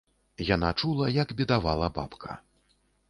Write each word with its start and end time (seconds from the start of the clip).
Яна 0.55 0.69
чула, 0.79 1.09
як 1.17 1.33
бедавала 1.41 1.91
бабка. 1.99 2.31